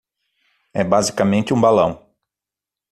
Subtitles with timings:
[0.73, 2.09] É basicamente um balão